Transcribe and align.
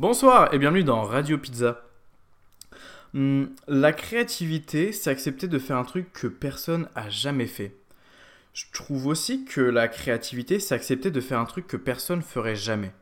Bonsoir 0.00 0.54
et 0.54 0.58
bienvenue 0.58 0.82
dans 0.82 1.02
Radio 1.02 1.36
Pizza. 1.36 1.82
Hmm, 3.12 3.48
la 3.68 3.92
créativité, 3.92 4.92
c'est 4.92 5.10
accepter 5.10 5.46
de 5.46 5.58
faire 5.58 5.76
un 5.76 5.84
truc 5.84 6.10
que 6.14 6.26
personne 6.26 6.88
a 6.94 7.10
jamais 7.10 7.46
fait. 7.46 7.76
Je 8.54 8.64
trouve 8.72 9.08
aussi 9.08 9.44
que 9.44 9.60
la 9.60 9.88
créativité, 9.88 10.58
c'est 10.58 10.74
accepter 10.74 11.10
de 11.10 11.20
faire 11.20 11.38
un 11.38 11.44
truc 11.44 11.66
que 11.66 11.76
personne 11.76 12.22
ferait 12.22 12.56
jamais. 12.56 12.92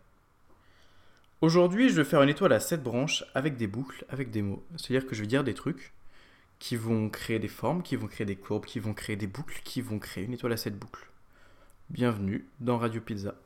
Aujourd'hui, 1.40 1.88
je 1.88 1.94
vais 1.94 2.02
faire 2.02 2.20
une 2.20 2.30
étoile 2.30 2.52
à 2.52 2.58
7 2.58 2.82
branches 2.82 3.24
avec 3.32 3.56
des 3.56 3.68
boucles, 3.68 4.04
avec 4.08 4.32
des 4.32 4.42
mots. 4.42 4.64
C'est-à-dire 4.76 5.08
que 5.08 5.14
je 5.14 5.20
vais 5.20 5.28
dire 5.28 5.44
des 5.44 5.54
trucs 5.54 5.92
qui 6.58 6.74
vont 6.74 7.08
créer 7.10 7.38
des 7.38 7.46
formes, 7.46 7.84
qui 7.84 7.94
vont 7.94 8.08
créer 8.08 8.26
des 8.26 8.34
courbes, 8.34 8.66
qui 8.66 8.80
vont 8.80 8.92
créer 8.92 9.14
des 9.14 9.28
boucles, 9.28 9.60
qui 9.62 9.82
vont 9.82 10.00
créer 10.00 10.24
une 10.24 10.32
étoile 10.32 10.54
à 10.54 10.56
7 10.56 10.76
boucles. 10.76 11.08
Bienvenue 11.90 12.48
dans 12.58 12.76
Radio 12.76 13.00
Pizza. 13.00 13.36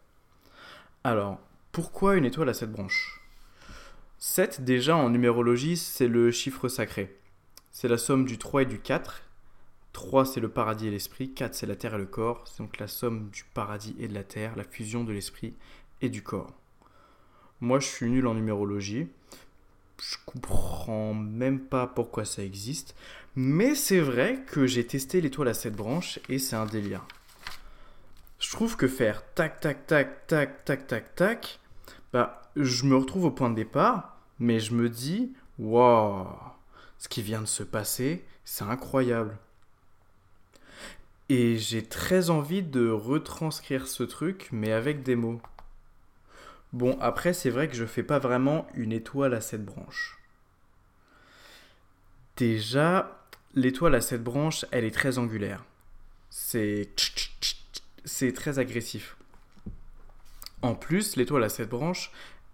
Alors, 1.04 1.38
pourquoi 1.70 2.16
une 2.16 2.24
étoile 2.24 2.48
à 2.48 2.54
7 2.54 2.72
branches? 2.72 3.21
7, 4.24 4.60
déjà 4.60 4.94
en 4.94 5.10
numérologie, 5.10 5.76
c'est 5.76 6.06
le 6.06 6.30
chiffre 6.30 6.68
sacré. 6.68 7.18
C'est 7.72 7.88
la 7.88 7.98
somme 7.98 8.24
du 8.24 8.38
3 8.38 8.62
et 8.62 8.66
du 8.66 8.78
4. 8.78 9.24
3, 9.92 10.26
c'est 10.26 10.38
le 10.38 10.48
paradis 10.48 10.86
et 10.86 10.90
l'esprit. 10.92 11.34
4, 11.34 11.56
c'est 11.56 11.66
la 11.66 11.74
terre 11.74 11.96
et 11.96 11.98
le 11.98 12.06
corps. 12.06 12.44
C'est 12.46 12.62
donc 12.62 12.78
la 12.78 12.86
somme 12.86 13.30
du 13.30 13.42
paradis 13.52 13.96
et 13.98 14.06
de 14.06 14.14
la 14.14 14.22
terre, 14.22 14.54
la 14.54 14.62
fusion 14.62 15.02
de 15.02 15.12
l'esprit 15.12 15.54
et 16.02 16.08
du 16.08 16.22
corps. 16.22 16.52
Moi, 17.60 17.80
je 17.80 17.88
suis 17.88 18.08
nul 18.08 18.28
en 18.28 18.34
numérologie. 18.34 19.08
Je 20.00 20.14
comprends 20.24 21.14
même 21.14 21.58
pas 21.58 21.88
pourquoi 21.88 22.24
ça 22.24 22.44
existe. 22.44 22.94
Mais 23.34 23.74
c'est 23.74 23.98
vrai 23.98 24.44
que 24.46 24.68
j'ai 24.68 24.86
testé 24.86 25.20
l'étoile 25.20 25.48
à 25.48 25.54
7 25.54 25.74
branches 25.74 26.20
et 26.28 26.38
c'est 26.38 26.54
un 26.54 26.66
délire. 26.66 27.04
Je 28.38 28.52
trouve 28.52 28.76
que 28.76 28.86
faire 28.86 29.24
tac, 29.34 29.58
tac, 29.58 29.84
tac, 29.88 30.28
tac, 30.28 30.64
tac, 30.64 30.86
tac, 30.86 31.14
tac, 31.16 31.58
bah, 32.12 32.42
je 32.54 32.84
me 32.84 32.94
retrouve 32.94 33.24
au 33.24 33.30
point 33.32 33.50
de 33.50 33.56
départ 33.56 34.11
mais 34.38 34.60
je 34.60 34.74
me 34.74 34.88
dis, 34.88 35.32
waouh, 35.58 36.26
ce 36.98 37.08
qui 37.08 37.22
vient 37.22 37.40
de 37.40 37.46
se 37.46 37.62
passer, 37.62 38.24
c'est 38.44 38.64
incroyable. 38.64 39.38
Et 41.28 41.56
j'ai 41.56 41.82
très 41.84 42.30
envie 42.30 42.62
de 42.62 42.88
retranscrire 42.88 43.86
ce 43.86 44.02
truc, 44.02 44.48
mais 44.52 44.72
avec 44.72 45.02
des 45.02 45.16
mots. 45.16 45.40
Bon, 46.72 46.98
après, 47.00 47.32
c'est 47.32 47.50
vrai 47.50 47.68
que 47.68 47.74
je 47.74 47.84
fais 47.84 48.02
pas 48.02 48.18
vraiment 48.18 48.66
une 48.74 48.92
étoile 48.92 49.34
à 49.34 49.40
cette 49.40 49.64
branche. 49.64 50.18
Déjà, 52.36 53.26
l'étoile 53.54 53.94
à 53.94 54.00
cette 54.00 54.24
branche, 54.24 54.64
elle 54.70 54.84
est 54.84 54.94
très 54.94 55.18
angulaire. 55.18 55.64
C'est 56.30 56.88
c'est 58.04 58.32
très 58.32 58.58
agressif. 58.58 59.16
En 60.62 60.74
plus, 60.74 61.16
l'étoile 61.16 61.44
à 61.44 61.48
cette 61.48 61.68
branche, 61.68 62.10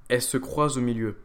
elle 0.08 0.22
se 0.22 0.36
croise 0.36 0.78
au 0.78 0.80
milieu. 0.80 1.16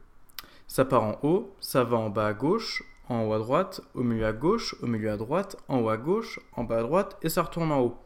Ça 0.74 0.86
part 0.86 1.04
en 1.04 1.20
haut, 1.22 1.56
ça 1.60 1.84
va 1.84 1.98
en 1.98 2.10
bas 2.10 2.26
à 2.26 2.34
gauche, 2.34 2.84
en 3.08 3.26
haut 3.26 3.34
à 3.34 3.38
droite, 3.38 3.82
au 3.94 4.02
milieu 4.02 4.26
à 4.26 4.34
gauche, 4.34 4.76
au 4.82 4.88
milieu 4.88 5.12
à 5.12 5.18
droite, 5.18 5.56
en 5.68 5.82
haut 5.82 5.90
à 5.90 5.98
gauche, 5.98 6.40
en 6.54 6.64
bas 6.64 6.80
à 6.80 6.82
droite, 6.82 7.16
et 7.22 7.30
ça 7.30 7.44
retourne 7.44 7.72
en 7.72 7.80
haut. 7.80 7.98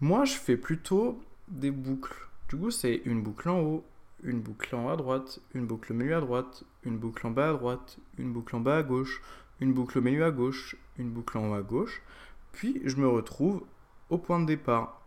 Moi, 0.00 0.24
je 0.24 0.32
fais 0.32 0.56
plutôt 0.56 1.22
des 1.46 1.70
boucles. 1.70 2.26
Du 2.48 2.56
coup, 2.56 2.72
c'est 2.72 3.00
une 3.04 3.22
boucle 3.22 3.48
en 3.48 3.60
haut, 3.60 3.84
une 4.24 4.40
boucle 4.40 4.74
en 4.74 4.86
haut 4.86 4.88
à 4.88 4.96
droite, 4.96 5.38
une 5.54 5.66
boucle 5.66 5.92
au 5.92 5.94
milieu 5.94 6.16
à 6.16 6.20
droite, 6.20 6.64
une 6.82 6.98
boucle 6.98 7.24
en 7.24 7.30
bas 7.30 7.50
à 7.50 7.52
droite, 7.52 7.98
une 8.18 8.32
boucle 8.32 8.56
en 8.56 8.60
bas 8.60 8.78
à 8.78 8.82
gauche, 8.82 9.22
une 9.60 9.72
boucle 9.72 9.98
au 9.98 10.02
milieu 10.02 10.24
à 10.24 10.32
gauche, 10.32 10.74
une 10.98 11.10
boucle 11.10 11.38
en 11.38 11.50
haut 11.50 11.54
à 11.54 11.62
gauche, 11.62 12.02
puis 12.50 12.82
je 12.86 12.96
me 12.96 13.06
retrouve 13.06 13.62
au 14.10 14.18
point 14.18 14.40
de 14.40 14.46
départ. 14.46 15.00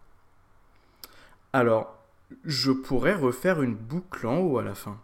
Alors, 1.52 1.98
je 2.46 2.72
pourrais 2.72 3.16
refaire 3.16 3.62
une 3.62 3.76
boucle 3.76 4.26
en 4.26 4.38
haut 4.38 4.58
à 4.58 4.64
la 4.64 4.74
fin 4.74 5.02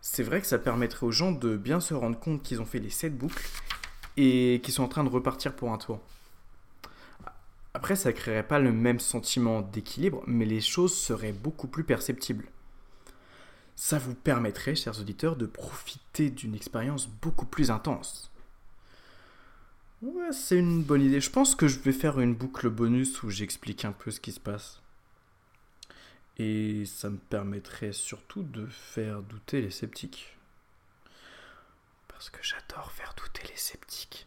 c'est 0.00 0.22
vrai 0.22 0.40
que 0.40 0.46
ça 0.46 0.58
permettrait 0.58 1.06
aux 1.06 1.12
gens 1.12 1.32
de 1.32 1.56
bien 1.56 1.80
se 1.80 1.94
rendre 1.94 2.18
compte 2.18 2.42
qu'ils 2.42 2.60
ont 2.60 2.66
fait 2.66 2.78
les 2.78 2.90
7 2.90 3.16
boucles 3.16 3.46
et 4.16 4.60
qu'ils 4.62 4.74
sont 4.74 4.82
en 4.82 4.88
train 4.88 5.04
de 5.04 5.08
repartir 5.08 5.54
pour 5.54 5.72
un 5.72 5.78
tour. 5.78 6.00
Après, 7.74 7.96
ça 7.96 8.12
créerait 8.12 8.46
pas 8.46 8.58
le 8.58 8.72
même 8.72 8.98
sentiment 8.98 9.60
d'équilibre, 9.60 10.22
mais 10.26 10.44
les 10.44 10.60
choses 10.60 10.94
seraient 10.94 11.32
beaucoup 11.32 11.68
plus 11.68 11.84
perceptibles. 11.84 12.46
Ça 13.76 13.98
vous 13.98 14.14
permettrait, 14.14 14.74
chers 14.74 15.00
auditeurs, 15.00 15.36
de 15.36 15.46
profiter 15.46 16.30
d'une 16.30 16.54
expérience 16.54 17.06
beaucoup 17.06 17.46
plus 17.46 17.70
intense. 17.70 18.30
Ouais, 20.02 20.32
c'est 20.32 20.58
une 20.58 20.82
bonne 20.82 21.02
idée. 21.02 21.20
Je 21.20 21.30
pense 21.30 21.54
que 21.54 21.68
je 21.68 21.78
vais 21.78 21.92
faire 21.92 22.20
une 22.20 22.34
boucle 22.34 22.68
bonus 22.68 23.22
où 23.22 23.30
j'explique 23.30 23.84
un 23.84 23.92
peu 23.92 24.10
ce 24.10 24.20
qui 24.20 24.32
se 24.32 24.40
passe. 24.40 24.80
Et 26.42 26.86
ça 26.86 27.10
me 27.10 27.18
permettrait 27.18 27.92
surtout 27.92 28.42
de 28.42 28.64
faire 28.64 29.20
douter 29.20 29.60
les 29.60 29.70
sceptiques. 29.70 30.38
Parce 32.08 32.30
que 32.30 32.42
j'adore 32.42 32.90
faire 32.92 33.14
douter 33.14 33.46
les 33.46 33.58
sceptiques. 33.58 34.26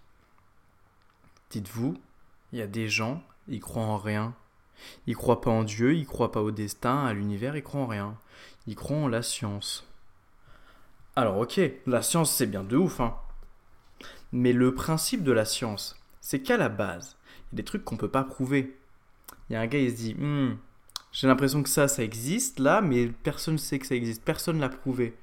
Dites-vous, 1.50 2.00
il 2.52 2.59
y 2.59 2.62
a 2.62 2.68
des 2.68 2.88
gens, 2.88 3.23
ils 3.47 3.59
croient 3.59 3.81
en 3.81 3.97
rien. 3.97 4.35
Ils 5.07 5.16
croient 5.16 5.41
pas 5.41 5.50
en 5.50 5.63
Dieu, 5.63 5.96
ils 5.96 6.06
croient 6.06 6.31
pas 6.31 6.44
au 6.44 6.52
destin, 6.52 7.03
à 7.03 7.13
l'univers, 7.13 7.57
ils 7.57 7.63
croient 7.63 7.81
en 7.81 7.88
rien. 7.88 8.16
Ils 8.68 8.75
croient 8.75 8.97
en 8.97 9.07
la 9.07 9.23
science. 9.23 9.84
Alors 11.16 11.40
ok, 11.40 11.59
la 11.88 12.03
science 12.03 12.31
c'est 12.31 12.46
bien 12.46 12.63
de 12.63 12.78
ouf, 12.78 13.00
hein. 13.00 13.18
Mais 14.31 14.53
le 14.53 14.75
principe 14.75 15.23
de 15.23 15.31
la 15.31 15.46
science, 15.46 16.00
c'est 16.22 16.44
qu'à 16.44 16.57
la 16.57 16.69
base, 16.69 17.18
il 17.25 17.56
y 17.56 17.56
a 17.56 17.57
des 17.57 17.63
trucs 17.63 17.84
qu'on 17.84 17.97
peut 17.97 18.07
pas 18.07 18.23
prouver. 18.23 18.79
Il 19.50 19.53
y 19.53 19.56
a 19.56 19.62
un 19.62 19.68
gars, 19.68 19.79
il 19.79 19.90
se 19.90 19.96
dit, 19.96 20.13
hmm, 20.13 20.59
j'ai 21.13 21.28
l'impression 21.28 21.62
que 21.62 21.69
ça, 21.69 21.88
ça 21.88 22.03
existe 22.03 22.59
là, 22.59 22.81
mais 22.81 23.07
personne 23.07 23.53
ne 23.53 23.59
sait 23.59 23.78
que 23.78 23.85
ça 23.85 23.96
existe. 23.96 24.24
Personne 24.24 24.59
l'a 24.59 24.68
prouvé. 24.68 25.16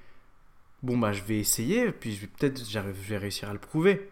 Bon, 0.85 0.97
bah, 0.97 1.13
je 1.13 1.23
vais 1.23 1.39
essayer, 1.39 1.91
puis 1.91 2.17
peut-être 2.17 2.65
je 2.67 2.79
vais 2.79 3.19
réussir 3.19 3.51
à 3.51 3.53
le 3.53 3.59
prouver. 3.59 4.11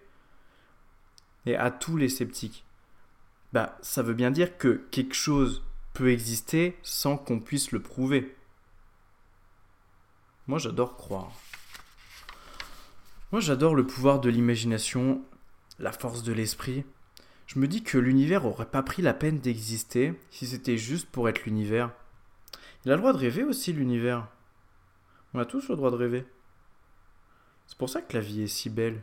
Et 1.46 1.54
à 1.54 1.70
tous 1.70 1.96
les 1.96 2.08
sceptiques, 2.08 2.64
bah, 3.52 3.78
ça 3.80 4.02
veut 4.02 4.12
bien 4.12 4.32
dire 4.32 4.58
que 4.58 4.86
quelque 4.90 5.14
chose 5.14 5.64
peut 5.94 6.10
exister 6.10 6.76
sans 6.82 7.16
qu'on 7.16 7.38
puisse 7.38 7.70
le 7.70 7.80
prouver. 7.80 8.34
Moi, 10.48 10.58
j'adore 10.58 10.96
croire. 10.96 11.32
Moi, 13.30 13.40
j'adore 13.40 13.76
le 13.76 13.86
pouvoir 13.86 14.20
de 14.20 14.28
l'imagination, 14.28 15.22
la 15.78 15.92
force 15.92 16.24
de 16.24 16.32
l'esprit 16.32 16.84
je 17.48 17.58
me 17.58 17.66
dis 17.66 17.82
que 17.82 17.96
l'univers 17.96 18.44
aurait 18.44 18.70
pas 18.70 18.82
pris 18.82 19.00
la 19.00 19.14
peine 19.14 19.40
d'exister 19.40 20.14
si 20.30 20.46
c'était 20.46 20.76
juste 20.76 21.08
pour 21.08 21.30
être 21.30 21.46
l'univers. 21.46 21.90
Il 22.84 22.92
a 22.92 22.94
le 22.94 23.00
droit 23.00 23.14
de 23.14 23.18
rêver 23.18 23.42
aussi, 23.42 23.72
l'univers. 23.72 24.28
On 25.32 25.40
a 25.40 25.46
tous 25.46 25.68
le 25.70 25.76
droit 25.76 25.90
de 25.90 25.96
rêver. 25.96 26.26
C'est 27.66 27.78
pour 27.78 27.88
ça 27.88 28.02
que 28.02 28.12
la 28.12 28.20
vie 28.20 28.42
est 28.42 28.48
si 28.48 28.68
belle. 28.68 29.02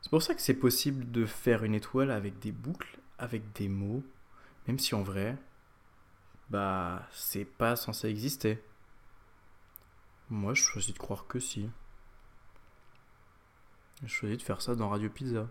C'est 0.00 0.08
pour 0.08 0.22
ça 0.22 0.34
que 0.34 0.40
c'est 0.40 0.54
possible 0.54 1.10
de 1.10 1.26
faire 1.26 1.62
une 1.62 1.74
étoile 1.74 2.10
avec 2.10 2.38
des 2.38 2.52
boucles, 2.52 2.98
avec 3.18 3.52
des 3.52 3.68
mots, 3.68 4.02
même 4.66 4.78
si 4.78 4.94
en 4.94 5.02
vrai, 5.02 5.36
bah, 6.48 7.06
c'est 7.12 7.44
pas 7.44 7.76
censé 7.76 8.08
exister. 8.08 8.62
Moi, 10.30 10.54
je 10.54 10.62
choisis 10.62 10.94
de 10.94 10.98
croire 10.98 11.26
que 11.26 11.38
si. 11.38 11.68
Je 14.02 14.08
choisis 14.08 14.38
de 14.38 14.42
faire 14.42 14.62
ça 14.62 14.74
dans 14.74 14.88
Radio 14.88 15.10
Pizza. 15.10 15.46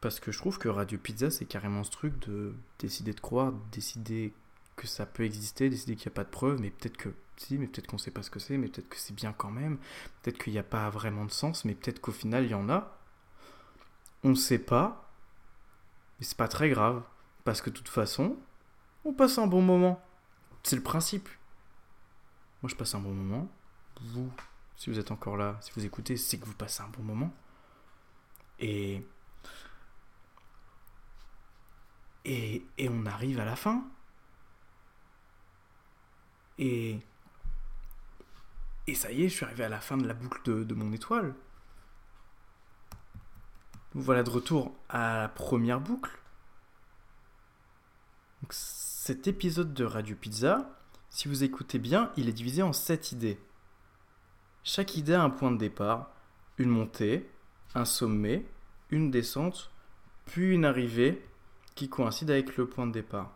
Parce 0.00 0.20
que 0.20 0.30
je 0.30 0.38
trouve 0.38 0.58
que 0.58 0.68
Radio 0.68 0.98
Pizza, 0.98 1.30
c'est 1.30 1.44
carrément 1.44 1.82
ce 1.82 1.90
truc 1.90 2.18
de 2.26 2.54
décider 2.78 3.12
de 3.12 3.20
croire, 3.20 3.52
décider 3.72 4.32
que 4.76 4.86
ça 4.86 5.06
peut 5.06 5.24
exister, 5.24 5.68
décider 5.68 5.96
qu'il 5.96 6.08
n'y 6.08 6.14
a 6.14 6.16
pas 6.16 6.24
de 6.24 6.30
preuves, 6.30 6.60
mais 6.60 6.70
peut-être 6.70 6.96
que 6.96 7.08
si, 7.36 7.58
mais 7.58 7.66
peut-être 7.66 7.88
qu'on 7.88 7.96
ne 7.96 8.00
sait 8.00 8.12
pas 8.12 8.22
ce 8.22 8.30
que 8.30 8.38
c'est, 8.38 8.56
mais 8.56 8.68
peut-être 8.68 8.88
que 8.88 8.96
c'est 8.96 9.14
bien 9.14 9.32
quand 9.32 9.50
même, 9.50 9.78
peut-être 10.22 10.38
qu'il 10.38 10.52
n'y 10.52 10.58
a 10.58 10.64
pas 10.64 10.88
vraiment 10.90 11.24
de 11.24 11.30
sens, 11.30 11.64
mais 11.64 11.74
peut-être 11.74 12.00
qu'au 12.00 12.12
final 12.12 12.44
il 12.44 12.50
y 12.50 12.54
en 12.54 12.68
a. 12.68 12.96
On 14.24 14.30
ne 14.30 14.34
sait 14.34 14.58
pas, 14.58 15.10
mais 16.18 16.26
c'est 16.26 16.36
pas 16.36 16.48
très 16.48 16.68
grave, 16.70 17.02
parce 17.44 17.60
que 17.60 17.70
de 17.70 17.76
toute 17.76 17.88
façon, 17.88 18.36
on 19.04 19.12
passe 19.12 19.38
un 19.38 19.46
bon 19.46 19.62
moment. 19.62 20.00
C'est 20.62 20.76
le 20.76 20.82
principe. 20.82 21.28
Moi 22.62 22.70
je 22.70 22.76
passe 22.76 22.94
un 22.94 23.00
bon 23.00 23.14
moment. 23.14 23.48
Vous, 24.00 24.30
si 24.76 24.90
vous 24.90 24.98
êtes 24.98 25.10
encore 25.10 25.36
là, 25.36 25.58
si 25.60 25.72
vous 25.74 25.84
écoutez, 25.84 26.16
c'est 26.16 26.38
que 26.38 26.44
vous 26.44 26.54
passez 26.54 26.82
un 26.82 26.88
bon 26.88 27.02
moment. 27.02 27.32
Et 28.60 29.04
Et, 32.30 32.62
on 32.90 33.06
arrive 33.06 33.40
à 33.40 33.46
la 33.46 33.56
fin. 33.56 33.82
Et, 36.58 36.98
et 38.86 38.94
ça 38.94 39.10
y 39.10 39.24
est, 39.24 39.30
je 39.30 39.34
suis 39.34 39.44
arrivé 39.46 39.64
à 39.64 39.70
la 39.70 39.80
fin 39.80 39.96
de 39.96 40.06
la 40.06 40.12
boucle 40.12 40.66
de, 40.66 40.74
mon 40.74 40.92
étoile. 40.92 41.34
Voilà 43.94 44.22
de 44.22 44.28
retour 44.28 44.76
à 44.90 45.20
la 45.20 45.28
première 45.28 45.80
boucle. 45.80 46.18
cet 48.50 49.26
épisode 49.26 49.72
de 49.72 49.84
Radio 49.84 50.14
Pizza, 50.14 50.78
si 51.08 51.28
vous 51.28 51.44
écoutez 51.44 51.78
bien, 51.78 52.12
il 52.18 52.28
est 52.28 52.32
divisé 52.32 52.62
en 52.62 52.74
7 52.74 53.12
idées. 53.12 53.40
Chaque 54.64 54.96
idée 54.96 55.14
a 55.14 55.22
un 55.22 55.30
point 55.30 55.50
de 55.50 55.56
départ, 55.56 56.10
une 56.58 56.68
montée, 56.68 57.30
un 57.74 57.86
sommet, 57.86 58.44
une 58.90 59.10
descente, 59.10 59.70
puis 60.26 60.52
une 60.52 60.66
arrivée, 60.66 61.26
qui 61.78 61.88
coïncide 61.88 62.32
avec 62.32 62.56
le 62.56 62.66
point 62.66 62.88
de 62.88 62.92
départ. 62.92 63.30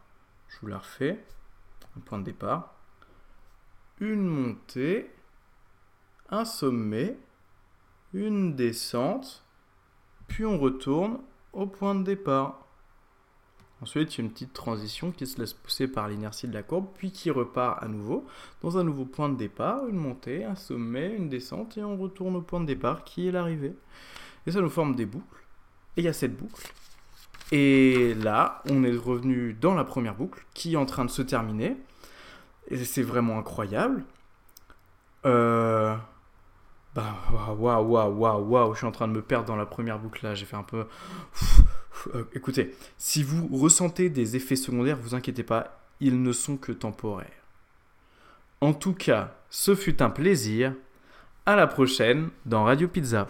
Je 0.49 0.59
vous 0.61 0.67
la 0.67 0.79
refais. 0.79 1.25
Un 1.97 2.01
point 2.01 2.19
de 2.19 2.25
départ, 2.25 2.75
une 4.01 4.27
montée, 4.27 5.11
un 6.29 6.45
sommet, 6.45 7.17
une 8.13 8.57
descente, 8.57 9.45
puis 10.27 10.45
on 10.45 10.59
retourne 10.59 11.21
au 11.53 11.67
point 11.67 11.95
de 11.95 12.03
départ. 12.03 12.67
Ensuite, 13.81 14.15
il 14.15 14.19
y 14.19 14.21
a 14.23 14.25
une 14.25 14.33
petite 14.33 14.55
transition 14.55 15.13
qui 15.13 15.27
se 15.27 15.39
laisse 15.39 15.53
pousser 15.53 15.87
par 15.87 16.09
l'inertie 16.09 16.49
de 16.49 16.55
la 16.55 16.63
courbe, 16.65 16.89
puis 16.95 17.13
qui 17.13 17.31
repart 17.31 17.81
à 17.81 17.87
nouveau 17.87 18.27
dans 18.63 18.79
un 18.79 18.85
nouveau 18.85 19.05
point 19.05 19.29
de 19.29 19.37
départ, 19.37 19.87
une 19.87 19.99
montée, 19.99 20.45
un 20.45 20.57
sommet, 20.57 21.15
une 21.15 21.29
descente, 21.29 21.77
et 21.77 21.85
on 21.85 21.97
retourne 21.97 22.35
au 22.37 22.43
point 22.43 22.61
de 22.61 22.67
départ 22.67 23.05
qui 23.05 23.29
est 23.29 23.33
l'arrivée. 23.33 23.77
Et 24.47 24.51
ça 24.51 24.61
nous 24.61 24.71
forme 24.71 24.97
des 24.97 25.07
boucles. 25.07 25.45
Et 25.97 26.01
il 26.01 26.05
y 26.05 26.09
a 26.09 26.13
cette 26.13 26.37
boucle. 26.37 26.73
Et 27.53 28.15
là, 28.15 28.63
on 28.69 28.83
est 28.83 28.97
revenu 28.97 29.53
dans 29.53 29.75
la 29.75 29.85
première 29.85 30.15
boucle 30.15 30.45
qui 30.55 30.73
est 30.73 30.77
en 30.77 30.87
train 30.87 31.05
de 31.05 31.11
se 31.11 31.23
terminer. 31.23 31.77
Et 32.69 32.83
c'est 32.85 33.03
vraiment 33.03 33.39
incroyable. 33.39 34.03
Euh... 35.27 35.95
Bah, 36.95 37.15
waouh, 37.59 37.87
waouh, 37.87 38.19
waouh, 38.19 38.45
waouh, 38.49 38.73
je 38.75 38.79
suis 38.79 38.87
en 38.87 38.93
train 38.93 39.09
de 39.09 39.13
me 39.13 39.23
perdre 39.23 39.47
dans 39.47 39.57
la 39.57 39.67
première 39.67 39.99
boucle 39.99 40.25
là. 40.25 40.35
J'ai 40.35 40.47
fait 40.47 40.57
un 40.57 40.63
peu. 40.63 40.87
Euh, 42.15 42.25
écoutez, 42.35 42.75
si 42.99 43.23
vous 43.23 43.49
ressentez 43.57 44.09
des 44.09 44.35
effets 44.35 44.57
secondaires, 44.57 44.97
vous 44.97 45.15
inquiétez 45.15 45.43
pas, 45.43 45.79
ils 46.01 46.21
ne 46.21 46.33
sont 46.33 46.57
que 46.57 46.73
temporaires. 46.73 47.29
En 48.61 48.73
tout 48.73 48.95
cas, 48.95 49.35
ce 49.51 49.75
fut 49.75 50.03
un 50.03 50.11
plaisir. 50.11 50.75
À 51.45 51.55
la 51.55 51.67
prochaine 51.67 52.31
dans 52.47 52.65
Radio 52.65 52.89
Pizza. 52.89 53.29